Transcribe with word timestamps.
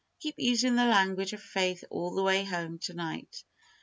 Keep 0.19 0.39
using 0.39 0.77
the 0.77 0.85
language 0.85 1.31
of 1.31 1.43
faith 1.43 1.83
all 1.91 2.15
the 2.15 2.23
way 2.23 2.43
home 2.43 2.79
to 2.79 2.93
night. 2.95 3.43